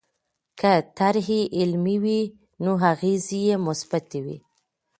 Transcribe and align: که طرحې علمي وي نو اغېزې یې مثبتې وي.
که 0.59 0.71
طرحې 0.97 1.41
علمي 1.59 1.97
وي 2.03 2.21
نو 2.63 2.71
اغېزې 2.91 3.39
یې 3.47 3.55
مثبتې 3.67 4.19
وي. 4.25 4.37